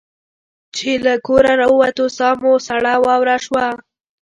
چې 0.75 0.91
له 1.05 1.13
کوره 1.25 1.53
را 1.59 1.67
ووتو 1.71 2.05
ساه 2.17 2.35
مو 2.41 2.53
سړه 2.67 2.93
واوره 3.05 3.37
شوه. 3.45 3.65